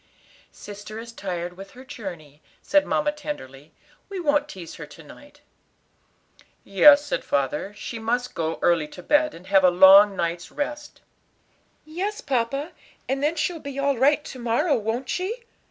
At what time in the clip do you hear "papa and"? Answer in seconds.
12.19-13.21